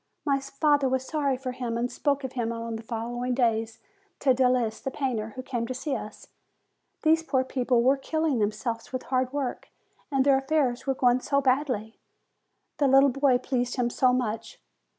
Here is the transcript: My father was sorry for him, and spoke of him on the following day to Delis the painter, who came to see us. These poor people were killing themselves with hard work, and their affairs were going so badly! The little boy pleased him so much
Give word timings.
My 0.25 0.39
father 0.39 0.89
was 0.89 1.05
sorry 1.05 1.37
for 1.37 1.51
him, 1.51 1.77
and 1.77 1.91
spoke 1.91 2.23
of 2.23 2.31
him 2.33 2.51
on 2.51 2.75
the 2.75 2.81
following 2.81 3.35
day 3.35 3.67
to 4.21 4.33
Delis 4.33 4.81
the 4.81 4.89
painter, 4.89 5.33
who 5.35 5.43
came 5.43 5.67
to 5.67 5.75
see 5.75 5.95
us. 5.95 6.29
These 7.03 7.21
poor 7.21 7.43
people 7.43 7.83
were 7.83 7.97
killing 7.97 8.39
themselves 8.39 8.91
with 8.91 9.03
hard 9.03 9.31
work, 9.31 9.69
and 10.11 10.25
their 10.25 10.39
affairs 10.39 10.87
were 10.87 10.95
going 10.95 11.19
so 11.19 11.39
badly! 11.39 11.99
The 12.79 12.87
little 12.87 13.09
boy 13.11 13.37
pleased 13.37 13.75
him 13.75 13.91
so 13.91 14.11
much 14.11 14.59